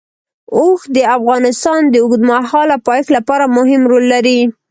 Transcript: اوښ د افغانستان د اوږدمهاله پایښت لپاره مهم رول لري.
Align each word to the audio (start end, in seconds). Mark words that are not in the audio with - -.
اوښ 0.55 0.81
د 0.95 0.97
افغانستان 1.17 1.79
د 1.89 1.95
اوږدمهاله 2.03 2.77
پایښت 2.87 3.09
لپاره 3.17 3.45
مهم 3.57 3.81
رول 3.91 4.05
لري. 4.13 4.39